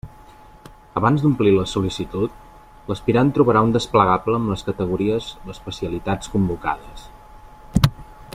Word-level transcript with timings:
Abans 1.01 1.25
d'omplir 1.25 1.51
la 1.57 1.65
sol·licitud, 1.71 2.39
l'aspirant 2.91 3.31
trobarà 3.39 3.63
un 3.67 3.75
desplegable 3.77 4.39
amb 4.41 4.53
les 4.55 4.67
categories 4.71 5.31
o 5.45 5.55
especialitats 5.57 6.35
convocades. 6.37 7.07